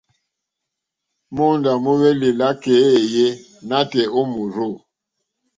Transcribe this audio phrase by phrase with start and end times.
[1.35, 3.27] Móǒndá mówélì lìwòtéyá éèyé
[3.67, 4.69] nǎtɛ̀ɛ̀ nǒ mòrzô.